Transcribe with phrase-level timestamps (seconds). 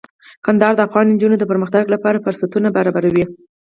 [0.45, 3.25] کندهار د افغان نجونو د پرمختګ لپاره فرصتونه برابروي.